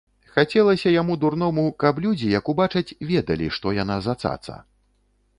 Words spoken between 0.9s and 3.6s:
яму, дурному, каб людзі, як убачаць, ведалі,